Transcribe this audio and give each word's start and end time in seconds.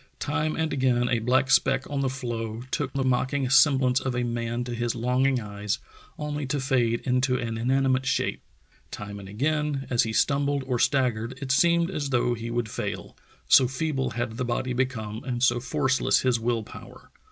Time 0.17 0.55
and 0.55 0.73
again 0.73 1.07
a 1.09 1.19
black 1.19 1.51
speck 1.51 1.87
on 1.87 1.99
the 1.99 2.09
floe 2.09 2.63
took 2.71 2.91
the 2.91 3.03
Parr's 3.03 3.05
Lonely 3.05 3.09
March 3.11 3.23
265 3.29 3.41
mocking 3.45 3.49
semblance 3.51 3.99
of 3.99 4.15
a 4.15 4.27
man 4.27 4.63
to 4.63 4.73
his 4.73 4.95
longing 4.95 5.39
eyes, 5.39 5.77
onl}' 6.17 6.47
to 6.49 6.59
fade 6.59 7.01
into 7.01 7.37
an 7.37 7.55
inanimate 7.55 8.07
shape. 8.07 8.41
Time 8.89 9.19
and 9.19 9.29
again, 9.29 9.85
as 9.91 10.01
he 10.01 10.11
stumbled 10.11 10.63
or 10.65 10.79
staggered, 10.79 11.37
it 11.39 11.51
seemed 11.51 11.91
as 11.91 12.09
though 12.09 12.33
he 12.33 12.49
would 12.49 12.67
fail, 12.67 13.15
so 13.47 13.67
feeble 13.67 14.09
had 14.17 14.37
the 14.37 14.43
body 14.43 14.73
become 14.73 15.23
and 15.23 15.43
so 15.43 15.59
forceless 15.59 16.21
his 16.21 16.39
will 16.39 16.63
power. 16.63 17.11